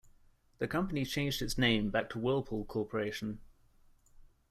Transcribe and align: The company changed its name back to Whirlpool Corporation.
The 0.57 0.67
company 0.67 1.05
changed 1.05 1.43
its 1.43 1.59
name 1.59 1.91
back 1.91 2.09
to 2.09 2.17
Whirlpool 2.17 2.65
Corporation. 2.65 3.39